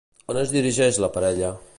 On 0.33 0.37
es 0.43 0.53
dirigeix 0.55 1.01
la 1.05 1.09
parella? 1.19 1.53